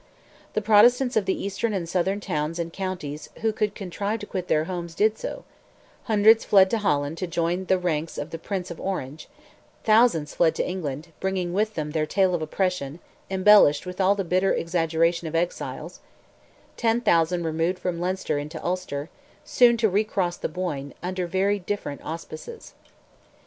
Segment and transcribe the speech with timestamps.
[0.53, 4.47] The Protestants of the eastern and southern towns and counties who could contrive to quit
[4.47, 5.43] their homes, did so;
[6.05, 9.27] hundreds fled to Holland to return in the ranks of the Prince of Orange;
[9.83, 14.23] thousands fled to England, bringing with them their tale of oppression, embellished with all the
[14.23, 15.99] bitter exaggeration of exiles;
[16.77, 19.11] ten thousand removed from Leinster into Ulster,
[19.45, 22.73] soon to recross the Boyne, under very different auspices.